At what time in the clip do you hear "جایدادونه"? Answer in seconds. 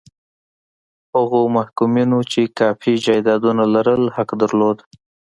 3.05-3.63